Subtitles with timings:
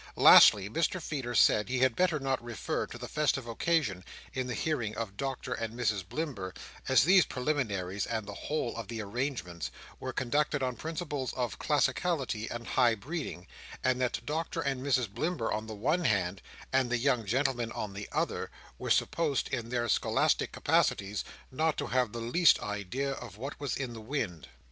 [0.15, 4.55] Lastly, Mr Feeder said, he had better not refer to the festive occasion, in the
[4.55, 6.55] hearing of Doctor and Mrs Blimber;
[6.87, 9.69] as these preliminaries, and the whole of the arrangements,
[9.99, 13.45] were conducted on principles of classicality and high breeding;
[13.83, 16.41] and that Doctor and Mrs Blimber on the one hand,
[16.73, 18.49] and the young gentlemen on the other,
[18.79, 23.77] were supposed, in their scholastic capacities, not to have the least idea of what was
[23.77, 24.47] in the wind.